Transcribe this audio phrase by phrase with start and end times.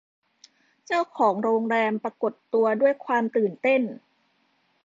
[0.85, 3.81] เจ้าของโรงแรมปรากฏตัวด้วยความตื่นเต้น